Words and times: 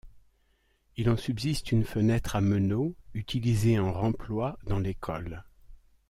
Il 0.97 1.11
en 1.11 1.15
subsiste 1.15 1.71
une 1.71 1.83
fenêtre 1.85 2.35
à 2.35 2.41
meneaux 2.41 2.95
utilisée 3.13 3.77
en 3.77 3.93
remploi 3.93 4.57
dans 4.63 4.79
l'école. 4.79 5.43